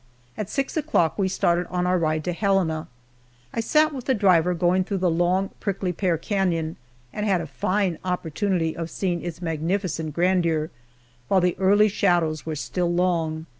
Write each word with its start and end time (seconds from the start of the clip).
At 0.35 0.49
six 0.49 0.75
o'clock 0.75 1.19
we 1.19 1.27
started 1.27 1.67
on 1.69 1.85
our 1.85 1.99
ride 1.99 2.23
to 2.23 2.33
Helena. 2.33 2.87
I 3.53 3.59
sat 3.59 3.93
with 3.93 4.05
the 4.05 4.15
driver 4.15 4.55
going 4.55 4.83
through 4.83 4.97
the 4.97 5.11
long 5.11 5.51
Prickly 5.59 5.93
Pear 5.93 6.17
canon, 6.17 6.77
and 7.13 7.23
had 7.23 7.39
a 7.39 7.45
fine 7.45 7.99
opportunity 8.03 8.75
of 8.75 8.89
seeing 8.89 9.21
its 9.21 9.43
magnificent 9.43 10.15
grandeur, 10.15 10.71
while 11.27 11.39
the 11.41 11.55
early 11.59 11.87
shadows 11.87 12.47
were 12.47 12.55
still 12.55 12.91
long. 12.91 13.45